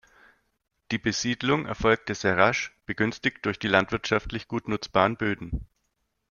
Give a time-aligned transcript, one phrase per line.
[0.89, 5.67] Die Besiedlung erfolgte sehr rasch, begünstigt durch die landwirtschaftlich gut nutzbaren Böden.